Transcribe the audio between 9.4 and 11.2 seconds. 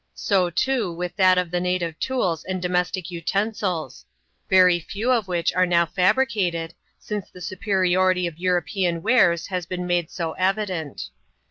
has been made so evident.